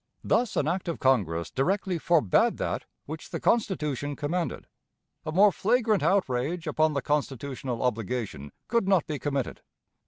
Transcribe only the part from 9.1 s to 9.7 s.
committed.